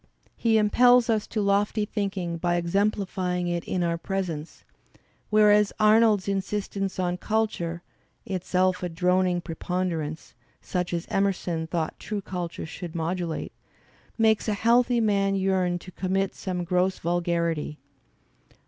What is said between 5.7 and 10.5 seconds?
Arnold's insistence on culture (itself a "'droning preponderance"